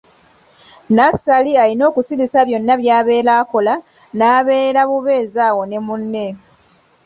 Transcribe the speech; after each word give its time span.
Nassali 0.95 1.51
alina 1.63 1.83
okusirisa 1.89 2.39
byonna 2.47 2.73
by'abeera 2.81 3.31
akola 3.41 3.73
n'abeera 4.17 4.81
bubeezi 4.89 5.39
awo 5.47 5.61
ne 5.67 5.79
munne. 5.85 6.27